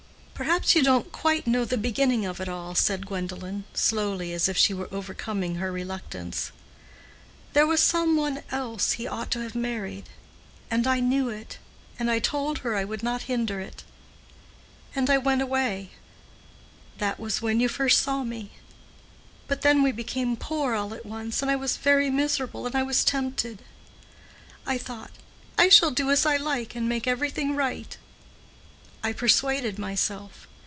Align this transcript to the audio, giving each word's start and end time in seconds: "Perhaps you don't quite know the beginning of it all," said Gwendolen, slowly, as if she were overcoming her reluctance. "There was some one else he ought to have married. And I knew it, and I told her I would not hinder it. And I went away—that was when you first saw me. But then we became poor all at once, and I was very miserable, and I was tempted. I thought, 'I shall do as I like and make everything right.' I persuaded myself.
"Perhaps 0.41 0.73
you 0.73 0.81
don't 0.81 1.11
quite 1.11 1.45
know 1.45 1.65
the 1.65 1.77
beginning 1.77 2.25
of 2.25 2.41
it 2.41 2.49
all," 2.49 2.73
said 2.73 3.05
Gwendolen, 3.05 3.63
slowly, 3.75 4.33
as 4.33 4.49
if 4.49 4.57
she 4.57 4.73
were 4.73 4.89
overcoming 4.91 5.57
her 5.57 5.71
reluctance. 5.71 6.51
"There 7.53 7.67
was 7.67 7.79
some 7.79 8.17
one 8.17 8.41
else 8.49 8.93
he 8.93 9.05
ought 9.07 9.29
to 9.33 9.43
have 9.43 9.53
married. 9.53 10.09
And 10.71 10.87
I 10.87 10.99
knew 10.99 11.29
it, 11.29 11.59
and 11.99 12.09
I 12.09 12.17
told 12.17 12.57
her 12.65 12.75
I 12.75 12.83
would 12.83 13.03
not 13.03 13.21
hinder 13.29 13.59
it. 13.59 13.83
And 14.95 15.11
I 15.11 15.19
went 15.19 15.43
away—that 15.43 17.19
was 17.19 17.43
when 17.43 17.59
you 17.59 17.69
first 17.69 18.01
saw 18.01 18.23
me. 18.23 18.49
But 19.47 19.61
then 19.61 19.83
we 19.83 19.91
became 19.91 20.35
poor 20.35 20.73
all 20.73 20.95
at 20.95 21.05
once, 21.05 21.43
and 21.43 21.51
I 21.51 21.55
was 21.55 21.77
very 21.77 22.09
miserable, 22.09 22.65
and 22.65 22.73
I 22.75 22.81
was 22.81 23.03
tempted. 23.03 23.61
I 24.65 24.79
thought, 24.79 25.11
'I 25.59 25.69
shall 25.69 25.91
do 25.91 26.09
as 26.09 26.25
I 26.25 26.37
like 26.37 26.73
and 26.73 26.89
make 26.89 27.05
everything 27.05 27.55
right.' 27.55 27.95
I 29.03 29.13
persuaded 29.13 29.79
myself. 29.79 30.45